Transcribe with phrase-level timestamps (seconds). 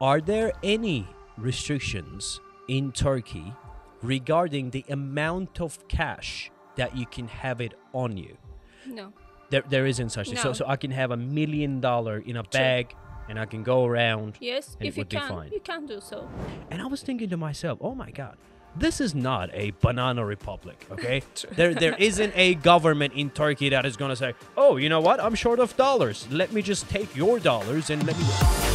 [0.00, 3.52] Are there any restrictions in Turkey
[4.00, 8.36] regarding the amount of cash that you can have it on you?
[8.86, 9.12] No.
[9.50, 10.36] There, there isn't such thing.
[10.36, 10.52] So, No.
[10.52, 12.94] so I can have a million dollar in a bag
[13.28, 14.36] and I can go around.
[14.40, 15.50] Yes, if you be can, fine.
[15.52, 16.28] you can do so.
[16.70, 18.36] And I was thinking to myself, oh my God,
[18.76, 21.22] this is not a banana republic, okay?
[21.56, 25.00] there, there isn't a government in Turkey that is going to say, oh, you know
[25.00, 25.18] what?
[25.18, 26.28] I'm short of dollars.
[26.30, 28.67] Let me just take your dollars and let me.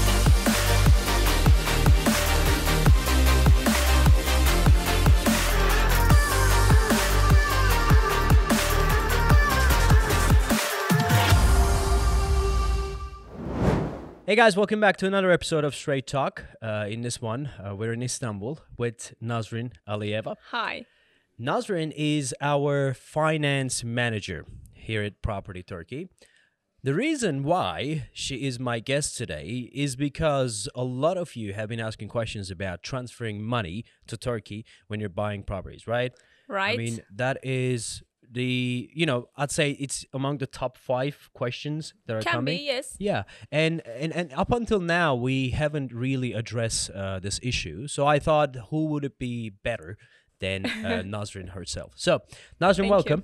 [14.33, 16.45] Hey guys, welcome back to another episode of Straight Talk.
[16.59, 20.37] Uh, in this one, uh, we're in Istanbul with Nazrin Aliyeva.
[20.49, 20.87] Hi.
[21.39, 26.09] Nazrin is our finance manager here at Property Turkey.
[26.81, 31.69] The reason why she is my guest today is because a lot of you have
[31.69, 36.11] been asking questions about transferring money to Turkey when you're buying properties, right?
[36.49, 36.73] Right.
[36.73, 38.01] I mean, that is
[38.33, 42.57] the, you know, I'd say it's among the top five questions that are can coming.
[42.57, 42.95] be, yes.
[42.99, 47.87] Yeah, and, and and up until now, we haven't really addressed uh, this issue.
[47.87, 49.97] So I thought, who would it be better
[50.39, 51.93] than uh, Nazrin herself?
[51.95, 52.19] So
[52.59, 52.89] Nazrin, Thank you.
[52.91, 53.23] welcome.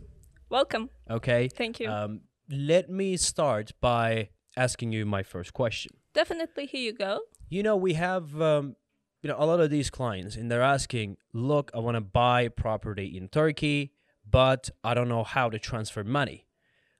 [0.50, 0.90] Welcome.
[1.10, 1.48] Okay.
[1.50, 1.90] Thank you.
[1.90, 5.92] Um, let me start by asking you my first question.
[6.14, 7.22] Definitely, here you go.
[7.50, 8.76] You know, we have um,
[9.22, 12.48] you know a lot of these clients, and they're asking, "Look, I want to buy
[12.48, 13.94] property in Turkey,
[14.30, 16.46] but I don't know how to transfer money."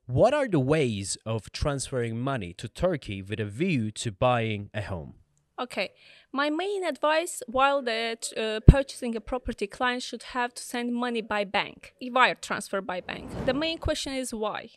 [0.06, 4.82] What are the ways of transferring money to Turkey with a view to buying a
[4.82, 5.14] home?
[5.60, 5.92] Okay.
[6.32, 11.22] My main advice while that uh, purchasing a property, clients should have to send money
[11.22, 13.32] by bank, wire transfer by bank.
[13.48, 14.70] The main question is why.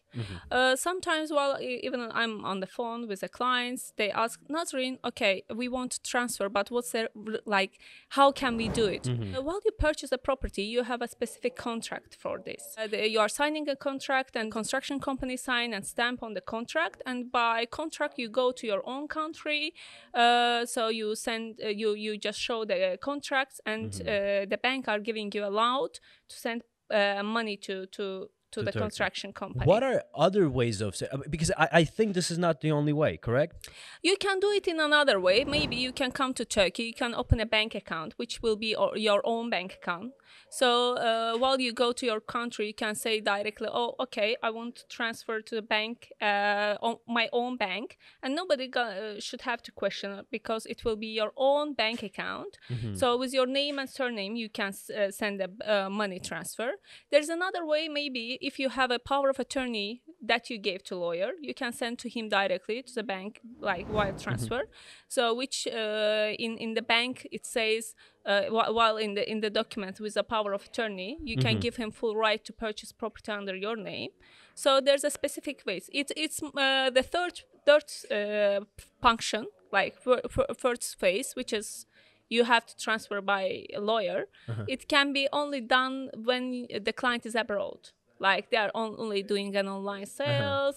[0.50, 5.44] Uh, sometimes while even I'm on the phone with the clients, they ask Nazrin, okay,
[5.54, 7.10] we want to transfer, but what's the
[7.44, 7.78] like?
[8.18, 9.06] How can we do it?
[9.08, 12.62] Uh, while you purchase a property, you have a specific contract for this.
[12.90, 17.02] The- you are signing a contract, and construction company sign and stamp on the contract,
[17.04, 19.74] and by contract you go to your own country.
[20.14, 24.88] Uh, so you send uh, you you just show the contracts, and uh, the bank
[24.88, 25.94] are giving you allowed
[26.28, 28.84] to send uh, money to to to, the Turkey.
[28.84, 29.66] construction company.
[29.66, 32.92] What are other ways of I because I, I think this is not the only
[32.92, 33.68] way, correct?
[34.02, 35.44] You can do it in another way.
[35.44, 36.84] Maybe you can come to Turkey.
[36.84, 38.74] You can open a bank account, which will be
[39.08, 40.12] your own bank account.
[40.48, 44.50] So uh, while you go to your country, you can say directly, "Oh, okay, I
[44.50, 49.42] want to transfer to the bank, uh, on my own bank," and nobody uh, should
[49.42, 52.58] have to question it because it will be your own bank account.
[52.94, 56.72] So with your name and surname, you can s- uh, send a uh, money transfer.
[57.10, 60.94] There's another way, maybe if you have a power of attorney that you gave to
[60.96, 64.62] lawyer, you can send to him directly to the bank, like wire transfer.
[65.08, 67.94] So which uh, in in the bank it says
[68.26, 71.54] uh, wh- while in the in the document with the power of attorney, you can
[71.60, 74.10] give him full right to purchase property under your name.
[74.54, 75.88] So there's a specific ways.
[75.92, 77.34] It's it's uh, the third
[77.66, 78.64] third uh,
[79.00, 81.86] function, like fir- fir- first phase, which is
[82.28, 84.26] you have to transfer by a lawyer.
[84.68, 87.90] It can be only done when the client is abroad,
[88.28, 90.76] like they are on- only doing an online sales.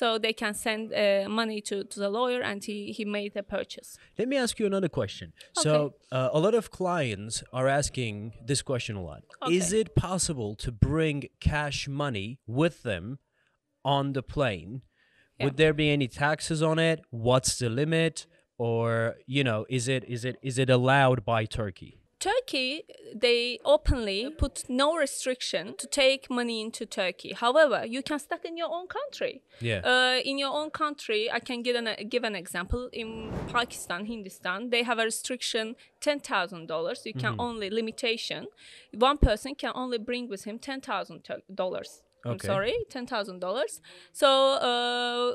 [0.00, 3.42] So they can send uh, money to, to the lawyer and he, he made a
[3.42, 3.98] purchase.
[4.18, 5.34] Let me ask you another question.
[5.64, 5.70] So,
[6.10, 9.20] uh, a lot of clients are asking this question a lot.
[9.50, 13.18] Is it possible to bring cash money with them
[13.84, 14.80] on the plane?
[15.38, 15.44] Yeah.
[15.44, 16.98] Would there be any taxes on it?
[17.10, 18.26] What's the limit?
[18.56, 21.98] Or, you know, is it is it is it allowed by Turkey?
[22.22, 27.32] Turkey, they openly put no restriction to take money into Turkey.
[27.32, 29.42] However, you can stuck in your own country.
[29.60, 29.80] Yeah.
[29.84, 32.88] Uh, in your own country, I can give an give an example.
[32.92, 37.02] In Pakistan, Hindustan, they have a restriction ten thousand dollars.
[37.04, 38.46] You can only limitation.
[38.92, 42.02] One person can only bring with him ten thousand dollars.
[42.24, 43.80] I'm sorry, ten thousand dollars.
[44.12, 44.28] So
[44.70, 45.34] uh,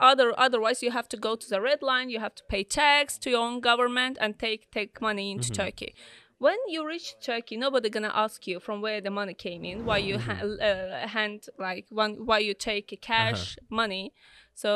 [0.00, 2.10] other otherwise, you have to go to the red line.
[2.10, 5.94] You have to pay tax to your own government and take take money into Turkey.
[6.38, 9.98] When you reach Turkey, nobody gonna ask you from where the money came in, why
[9.98, 14.12] you ha- uh, hand like one, why you take cash money.
[14.54, 14.70] So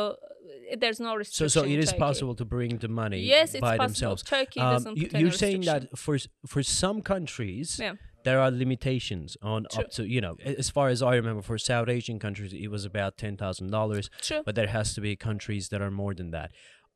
[0.72, 1.48] uh, there's no restriction.
[1.50, 1.98] so in it is Turkey.
[1.98, 3.87] possible to bring the money Yes, it's by possible.
[3.88, 4.22] themselves.
[4.22, 6.16] Turkey Um, doesn't you, You're saying that for
[6.46, 7.94] for some countries, Yeah.
[8.26, 9.84] There are limitations on True.
[9.84, 10.34] up to you know
[10.64, 14.11] as far as I remember for South Asian countries it was about ten thousand dollars,
[14.28, 14.43] True.
[14.46, 16.49] but there has to be countries that are more than that.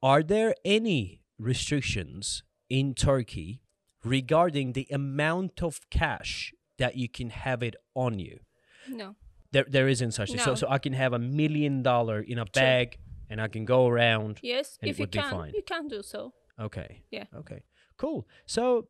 [0.03, 3.62] Are there any restrictions in Turkey
[4.05, 8.37] regarding the amount of cash that you can have it on you?
[8.88, 9.17] No.
[9.53, 10.38] There, there isn't such thing.
[10.41, 10.55] So, No.
[10.55, 12.99] so I can have a million dollar in a bag
[13.29, 14.38] and I can go around.
[14.43, 15.53] Yes, And it if you can, fine.
[15.55, 16.33] you can do so.
[16.59, 17.03] Okay.
[17.11, 17.25] Yeah.
[17.41, 17.62] Okay.
[17.97, 18.26] Cool.
[18.47, 18.88] So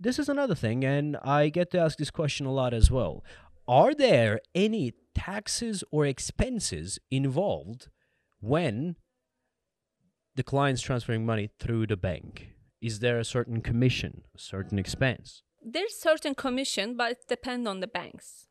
[0.00, 3.24] this is another thing, and I get to ask this question a lot as well.
[3.68, 7.88] Are there any taxes or expenses involved
[8.40, 8.96] when
[10.34, 12.52] the client's transferring money through the bank?
[12.80, 15.42] Is there a certain commission, a certain expense?
[15.64, 18.46] There's certain commission, but it depends on the banks.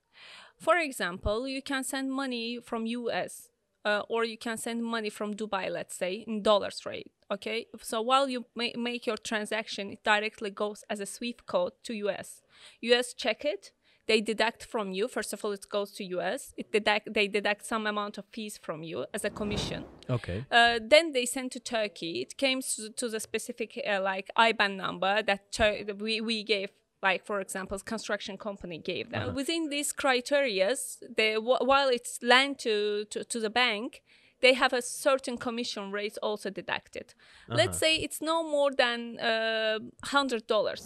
[0.60, 3.50] For example, you can send money from US
[3.86, 7.12] uh, or you can send money from Dubai, let's say, in dollars rate.
[7.32, 11.74] Okay, so while you ma- make your transaction, it directly goes as a SWIFT code
[11.84, 12.42] to US.
[12.82, 13.72] US check it.
[14.08, 15.08] They deduct from you.
[15.08, 16.54] First of all, it goes to US.
[16.58, 17.14] It deduct.
[17.14, 19.86] They deduct some amount of fees from you as a commission.
[20.10, 20.46] Okay.
[20.52, 22.22] Uh, then they send to Turkey.
[22.22, 26.44] It came to, to the specific uh, like IBAN number that Tur- that we, we
[26.44, 26.70] gave.
[27.10, 29.26] Like for example, construction company gave them.
[29.42, 30.80] Within these criterias,
[31.18, 32.76] they wh- while it's lent to,
[33.12, 33.90] to to the bank,
[34.46, 37.08] they have a certain commission rate also deducted.
[37.60, 39.80] Let's say it's no more than uh,
[40.16, 40.84] hundred dollars,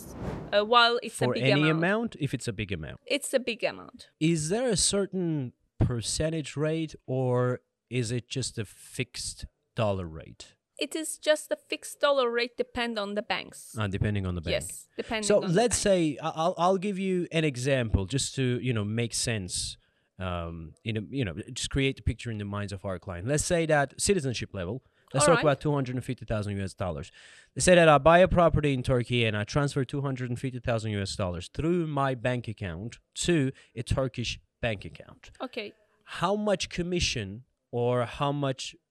[0.53, 1.77] uh, while it's For a big any amount.
[1.83, 2.99] amount, if it's a big amount.
[3.15, 3.99] It's a big amount.
[4.33, 5.53] Is there a certain
[5.89, 8.65] percentage rate or is it just a
[8.97, 9.45] fixed
[9.75, 10.43] dollar rate?
[10.79, 13.75] It is just a fixed dollar rate, depend on the banks.
[13.77, 14.51] Uh, depending on the bank.
[14.51, 15.23] Yes, depending.
[15.27, 15.95] So on let's bank.
[15.95, 19.77] say I- I'll I'll give you an example just to you know make sense.
[20.19, 23.25] Um, in a, you know, just create the picture in the minds of our client.
[23.25, 24.81] Let's say that citizenship level.
[25.13, 25.45] Let's talk Alright.
[25.45, 27.09] about two hundred and fifty thousand US dollars.
[27.55, 30.37] They say that I buy a property in Turkey and I transfer two hundred and
[30.37, 35.31] fifty thousand US dollars through my bank account to a Turkish bank account.
[35.41, 35.71] Okay,
[36.03, 38.88] How much commission or how much y- y-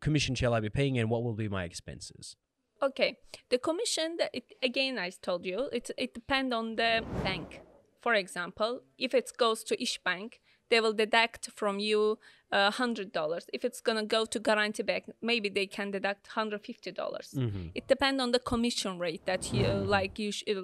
[0.00, 2.36] commission shall I be paying, and what will be my expenses?
[2.82, 3.16] Okay,
[3.48, 7.60] the commission that it, again I told you it it depends on the bank.
[8.00, 10.40] For example, if it goes to İş Bank,
[10.70, 12.18] they will deduct from you
[12.52, 13.46] uh, hundred dollars.
[13.52, 17.34] If it's gonna go to Garanti Bank, maybe they can deduct hundred fifty dollars.
[17.36, 17.68] Mm-hmm.
[17.74, 20.62] It depends on the commission rate that you like you sh- uh,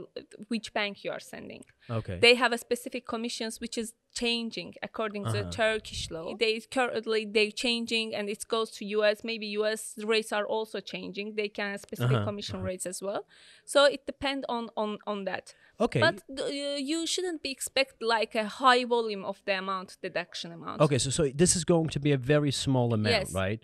[0.49, 1.65] which bank you are sending.
[1.91, 2.19] Okay.
[2.21, 5.51] They have a specific commissions which is changing according to the uh-huh.
[5.51, 6.37] Turkish law.
[6.39, 9.25] They currently they changing and it goes to US.
[9.25, 11.35] Maybe US rates are also changing.
[11.35, 12.27] They can have specific uh-huh.
[12.27, 12.67] commission uh-huh.
[12.67, 13.27] rates as well.
[13.65, 15.55] So it depends on on on that.
[15.87, 16.01] Okay.
[16.07, 16.45] But uh,
[16.91, 20.81] you shouldn't be expect like a high volume of the amount deduction amount.
[20.81, 23.35] Okay, so so this is going to be a very small amount, Yes.
[23.45, 23.61] right?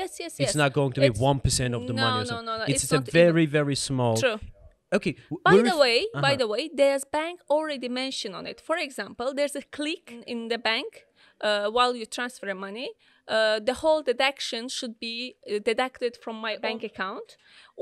[0.00, 0.48] Yes, yes, yes.
[0.48, 2.18] It's not going to be one percent of the no, money.
[2.20, 2.46] or no, something.
[2.46, 4.14] no, no, It's, it's a very very small.
[4.24, 4.38] True.
[4.98, 5.14] Okay.
[5.50, 6.36] By the way, by Uh-huh.
[6.42, 8.58] the way, there's bank already mentioned on it.
[8.68, 10.90] For example, there's a click in- in the bank
[11.40, 12.88] uh, while you transfer money.
[13.36, 17.28] Uh, the whole deduction should be uh, deducted from my bank account,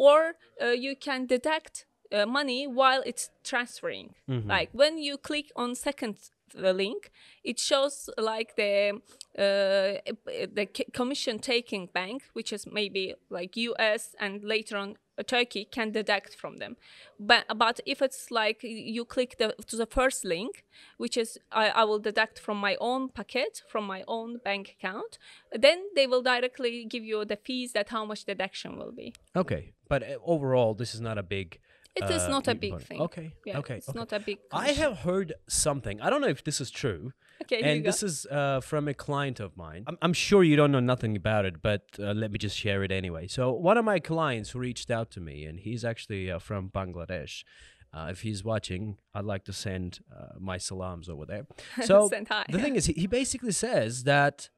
[0.08, 0.18] or
[0.62, 1.74] uh, you can deduct
[2.12, 4.14] uh, money while it's transferring.
[4.48, 6.16] Like when you click on second
[6.54, 7.10] the link,
[7.44, 9.00] it shows like the
[9.38, 15.64] uh, the commission taking bank, which is maybe like US and later on uh, Turkey
[15.64, 16.76] can deduct from them.
[17.18, 20.64] But but if it's like you click the to the first link,
[20.96, 25.18] which is I, I will deduct from my own packet from my own bank account,
[25.52, 29.14] then they will directly give you the fees that how much deduction will be.
[29.36, 31.58] Okay, but uh, overall, this is not a big.
[31.96, 33.00] It is uh, not a big big thing.
[33.00, 33.32] Okay.
[33.44, 33.76] Yeah, okay.
[33.76, 33.98] it's okay.
[33.98, 34.38] not a big.
[34.52, 36.00] I have heard something.
[36.00, 37.12] I don't know if this is true.
[37.42, 39.84] Okay, and this is uh, from a client of mine.
[39.86, 42.84] I'm, I'm sure you don't know nothing about it, but uh, let me just share
[42.84, 43.26] it anyway.
[43.26, 47.44] So, one of my clients reached out to me, and he's actually uh, from Bangladesh.
[47.92, 51.46] Uh, if he's watching, I'd like to send uh, my salams over there.
[51.84, 52.44] So, Send hi.
[52.48, 54.48] the thing is, he, he basically says that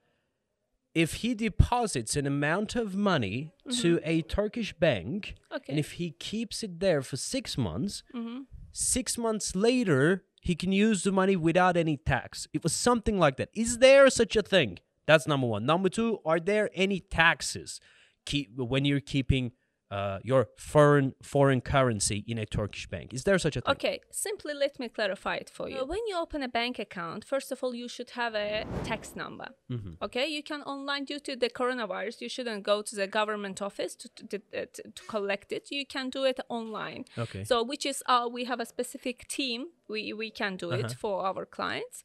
[0.94, 5.54] if he deposits an amount of money to a Turkish bank, Mm-hmm.
[5.56, 5.64] Okay.
[5.72, 8.40] and if he keeps it there for six months, Mm-hmm.
[8.72, 12.46] six months later, he can use the money without any tax.
[12.52, 13.49] It was something like that.
[13.54, 14.78] Is there such a thing?
[15.06, 15.64] That's number one.
[15.66, 17.80] Number two, are there any taxes
[18.25, 19.52] keep when you're keeping
[19.96, 23.06] uh, your foreign foreign currency in a Turkish bank?
[23.18, 23.72] Is there such a thing?
[23.76, 23.96] Okay,
[24.26, 25.80] simply let me clarify it for you.
[25.80, 29.02] Uh, when you open a bank account, first of all, you should have a tax
[29.22, 29.49] number.
[29.70, 29.94] Mm-hmm.
[30.06, 32.14] Okay, you can online due to the coronavirus.
[32.25, 34.66] You shouldn't go to the government office to to, to,
[34.99, 35.64] to collect it.
[35.78, 37.02] You can do it online.
[37.25, 37.42] Okay.
[37.50, 39.61] So, which is uh, we have a specific team.
[39.94, 40.87] We we can do Uh-huh.
[40.87, 41.99] it for our clients.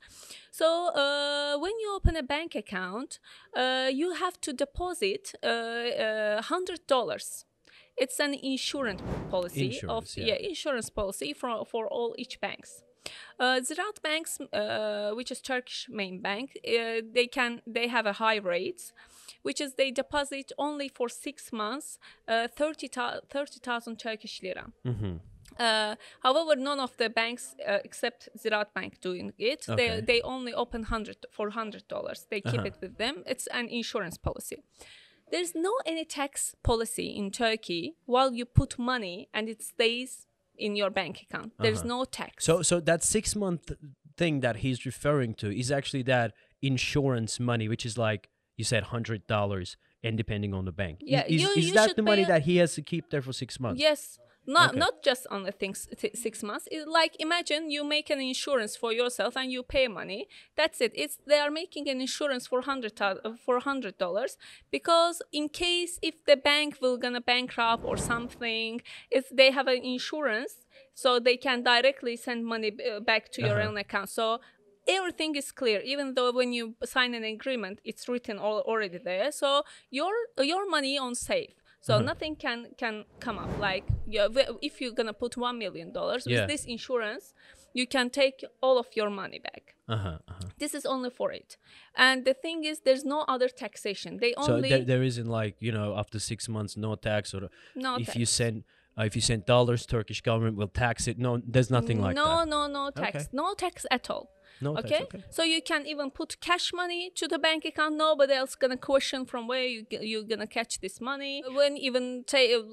[0.59, 0.67] So
[1.03, 3.11] uh, when you open a bank account,
[3.61, 7.45] uh, you have to deposit uh, uh, hundred dollars.
[7.97, 10.35] It's an insurance policy Insurance, of yeah.
[10.35, 12.83] insurance policy for for all each banks.
[13.39, 18.13] Uh, Ziraat banks, uh, which is Turkish main bank, uh, they can they have a
[18.13, 18.91] high rate,
[19.43, 24.65] which is they deposit only for six months, uh, 30,000 30,000 Turkish lira.
[25.59, 29.65] Uh, however, none of the banks uh, except Ziraat Bank doing it.
[29.69, 29.75] Okay.
[29.75, 32.27] They they only open hundred for hundred dollars.
[32.29, 33.23] They keep it with them.
[33.25, 34.57] It's an insurance policy.
[35.31, 40.75] There's no any tax policy in Turkey while you put money and it stays in
[40.75, 41.53] your bank account.
[41.59, 41.87] There's uh-huh.
[41.87, 42.45] no tax.
[42.45, 43.71] So so that six month
[44.17, 48.83] thing that he's referring to is actually that insurance money, which is like you said,
[48.83, 50.99] hundred dollars, and depending on the bank.
[51.01, 53.21] Yeah, is, you- is you that the money a- that he has to keep there
[53.21, 53.81] for six months?
[53.81, 54.19] Yes.
[54.47, 54.77] Not Okay.
[54.77, 56.67] not just on the things six months.
[56.71, 60.27] It, like imagine you make an insurance for yourself and you pay money.
[60.55, 60.93] That's it.
[60.95, 64.37] It's they are making an insurance for hundred uh, for hundred dollars
[64.71, 69.83] because in case if the bank will gonna bankrupt or something, if they have an
[69.83, 70.53] insurance,
[70.93, 73.67] so they can directly send money uh, back to your Uh-huh.
[73.67, 74.09] own account.
[74.09, 74.39] So
[74.87, 79.31] everything is clear even though when you sign an agreement it's written all already there
[79.31, 82.03] so your your money on safe so Uh-huh.
[82.11, 83.85] nothing can can come up like
[84.69, 86.41] if you're gonna put one million dollars Yeah.
[86.41, 87.33] with this insurance
[87.73, 90.17] you can take all of your money back Uh huh.
[90.31, 90.49] Uh-huh.
[90.59, 91.57] this is only for it
[91.95, 95.55] and the thing is there's no other taxation they So only there, there isn't like
[95.59, 97.41] you know after six months no tax or
[97.75, 98.63] no if you send
[98.99, 101.19] uh, if you send dollars, Turkish government will tax it.
[101.19, 102.47] No, there's nothing like no that.
[102.47, 103.25] No, no no tax Okay.
[103.31, 104.25] no tax at all
[104.61, 105.01] No okay?
[105.03, 105.23] Okay.
[105.29, 109.25] so you can even put cash money to the bank account nobody else gonna question
[109.25, 112.23] from where you you're gonna catch this money when even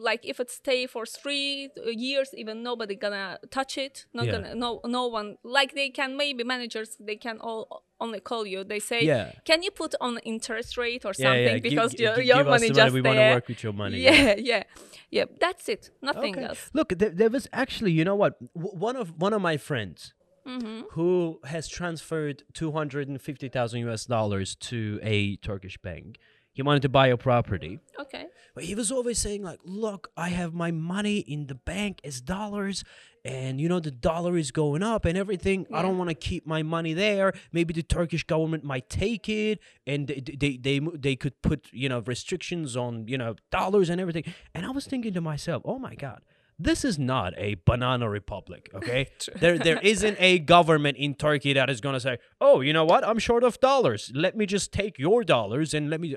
[0.08, 4.32] like if it stay for three uh, years even nobody gonna touch it not Yeah.
[4.32, 8.64] gonna no no one like they can maybe managers they can all only call you
[8.64, 9.32] they say Yeah.
[9.44, 11.58] can you put on interest rate or something yeah.
[11.58, 12.84] gi- because gi- your, gi- your give money the money.
[12.84, 13.98] just We there want to work with your money.
[13.98, 14.62] yeah yeah
[15.10, 16.44] yeah that's it nothing Okay.
[16.48, 18.32] else Look, there, there was actually, you know what?
[18.54, 20.12] W- one of one of my friends
[20.46, 20.82] Mm-hmm.
[20.90, 26.18] who has transferred two hundred and fifty thousand US dollars to a Turkish bank.
[26.52, 30.28] He wanted to buy a property, okay but he was always saying like, "Look, I
[30.28, 32.84] have my money in the bank as dollars."
[33.26, 35.66] And you know the dollar is going up and everything.
[35.72, 37.32] I don't want to keep my money there.
[37.52, 41.88] Maybe the Turkish government might take it, and they, they they they could put you
[41.88, 44.24] know restrictions on you know dollars and everything.
[44.54, 46.20] And I was thinking to myself, oh my god,
[46.58, 48.70] this is not a banana republic.
[48.74, 52.84] Okay, there there isn't a government in Turkey that is gonna say, oh, you know
[52.84, 54.10] what, I'm short of dollars.
[54.14, 56.16] Let me just take your dollars and let me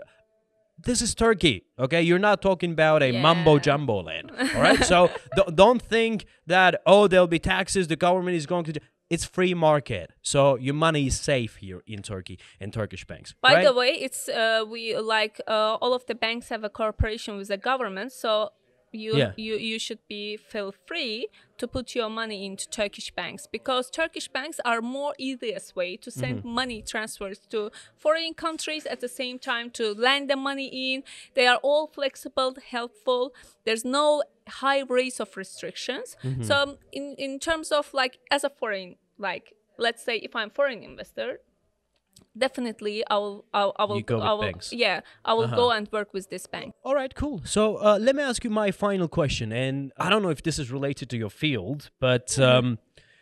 [0.80, 2.02] this is Turkey, okay?
[2.02, 4.84] You're not talking about a mumbo jumbo land, all right?
[4.84, 8.80] so th- don't think that oh there'll be taxes, the government is going to.
[9.10, 13.34] It's free market, so your money is safe here in Turkey in Turkish banks.
[13.42, 13.64] By right?
[13.64, 17.48] the way, it's uh, we like uh, all of the banks have a cooperation with
[17.48, 18.50] the government, so
[18.98, 19.32] you Yeah.
[19.38, 21.28] you you should be feel free
[21.58, 26.10] to put your money into Turkish banks because Turkish banks are more easiest way to
[26.12, 26.50] send Mm-hmm.
[26.62, 31.04] money transfers to foreign countries at the same time to lend the money in.
[31.34, 33.34] They are all flexible, helpful.
[33.66, 34.24] There's no
[34.62, 36.16] high rates of restrictions.
[36.24, 36.44] Mm-hmm.
[36.44, 40.50] So um, in in terms of like as a foreign like let's say if I'm
[40.50, 41.40] foreign investor
[42.38, 44.44] definitely I will I, will- I will go I will.
[44.50, 44.70] Uh-huh.
[44.72, 46.74] yeah I will go and work with this bank.
[46.84, 47.42] All right, cool.
[47.46, 50.58] So uh, let me ask you my final question, and I don't know if this
[50.60, 52.68] is related to your field, but Mm-hmm.
[52.68, 52.80] um,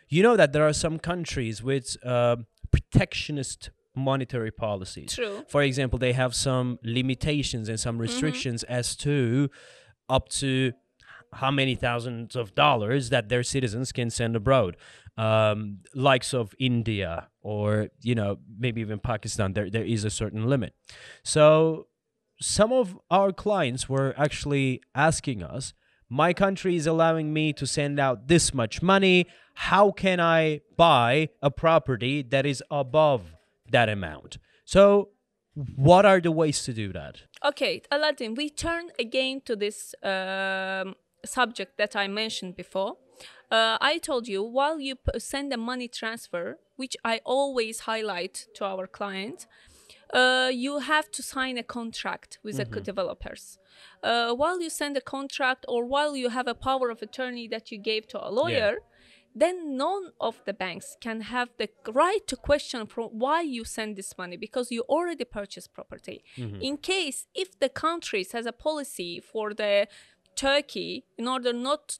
[0.08, 2.36] you know that there are some countries with uh,
[2.70, 5.14] protectionist monetary policies.
[5.14, 5.44] True.
[5.48, 9.48] For example, they have some limitations and some restrictions as to
[10.08, 10.72] up to
[11.32, 14.76] how many thousands of dollars that their citizens can send abroad.
[15.18, 20.46] Um, likes of India or you know maybe even Pakistan, there there is a certain
[20.46, 20.74] limit.
[21.22, 21.86] So
[22.40, 25.72] some of our clients were actually asking us,
[26.08, 29.26] my country is allowing me to send out this much money.
[29.54, 33.34] How can I buy a property that is above
[33.70, 34.38] that amount?
[34.64, 35.10] So,
[35.74, 37.22] what are the ways to do that?
[37.44, 40.94] Okay, Aladdin, we turn again to this um,
[41.24, 42.98] subject that I mentioned before.
[43.50, 48.46] Uh, I told you while you p- send a money transfer, which I always highlight
[48.54, 49.46] to our client,
[50.12, 53.58] uh, you have to sign a contract with the developers.
[54.02, 57.70] Uh, while you send a contract or while you have a power of attorney that
[57.70, 58.78] you gave to a lawyer,
[59.34, 63.94] then none of the banks can have the right to question from why you send
[63.96, 66.24] this money because you already purchased property.
[66.62, 69.88] In case if the countries has a policy for the
[70.36, 71.98] Turkey in order not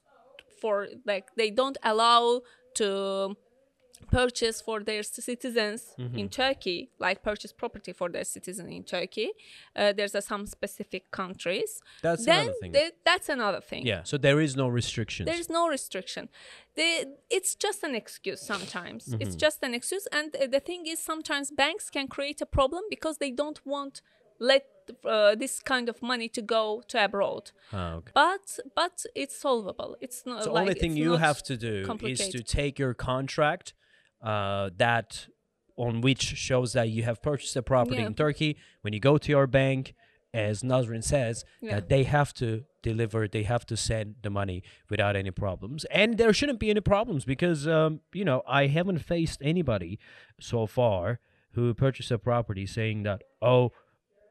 [0.61, 2.41] for like they don't allow
[2.75, 3.35] to
[4.11, 9.31] purchase for their citizens in Turkey, like purchase property for their citizen in Turkey.
[9.75, 11.81] Uh, there's a, some specific countries.
[12.03, 12.71] That's then another thing.
[12.73, 13.85] the- that's another thing.
[13.87, 15.25] Yeah, so there is no restriction.
[15.25, 16.29] There is no restriction.
[16.75, 19.07] The, it's just an excuse sometimes.
[19.19, 19.37] It's Mm-hmm.
[19.39, 20.07] just an excuse.
[20.11, 24.01] And uh, the thing is, sometimes banks can create a problem because they don't want
[24.39, 24.63] let
[25.05, 27.51] uh, this kind of money to go to abroad.
[27.73, 28.11] Ah, okay.
[28.13, 29.95] But but it's solvable.
[30.01, 33.73] It's not So like only thing you have to do is to take your contract
[34.21, 35.27] uh, that
[35.75, 38.07] on which shows that you have purchased a property Yeah.
[38.07, 38.57] in Turkey.
[38.81, 39.93] When you go to your bank
[40.33, 41.75] as Nazrin says, Yeah.
[41.75, 45.85] that they have to deliver, they have to send the money without any problems.
[45.85, 49.99] And there shouldn't be any problems because, um, you know, I haven't faced anybody
[50.39, 51.19] so far
[51.53, 53.71] who purchased a property saying that, oh,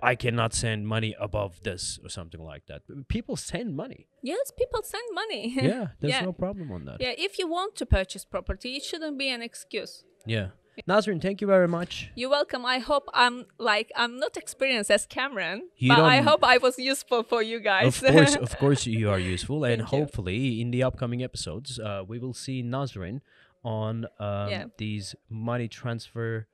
[0.03, 2.83] I cannot send money above this or something like that.
[3.09, 4.09] People send money.
[4.23, 5.55] Yes, people send money.
[5.63, 6.25] Yeah, there's Yeah.
[6.25, 7.01] no problem on that.
[7.01, 10.05] yeah, if you want to purchase property, it shouldn't be an excuse.
[10.27, 10.49] Yeah.
[10.87, 12.11] Nazrin, thank you very much.
[12.15, 12.67] You're welcome.
[12.67, 16.79] I hope I'm like I'm not experienced as Cameron, You but I hope I was
[16.79, 18.03] useful for you guys.
[18.03, 19.87] Of course, of course, you are useful, and you.
[19.87, 23.23] hopefully, in the upcoming episodes, uh, we will see Nazrin
[23.65, 24.65] on um, Yeah.
[24.77, 26.47] these money transfer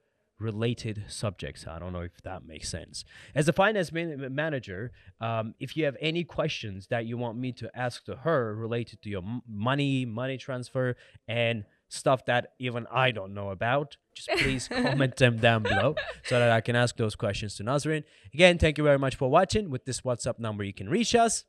[0.43, 1.67] related subjects.
[1.67, 3.05] I don't know if that makes sense.
[3.35, 7.53] As a finance man- manager, um, if you have any questions that you want me
[7.53, 10.97] to ask to her related to your m- money, money transfer,
[11.29, 15.95] and stuff that even I don't know about, just please comment them down below
[16.25, 18.05] so that I can ask those questions to Nazrin.
[18.35, 19.71] Again, thank you very much for watching.
[19.71, 21.45] With this WhatsApp number, you can reach us.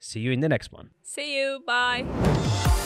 [0.00, 0.90] See you in the next one.
[1.02, 1.62] See you.
[1.66, 2.81] Bye.